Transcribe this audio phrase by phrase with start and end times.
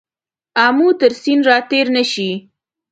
[0.65, 2.29] آمو تر سیند را تېر نه شې.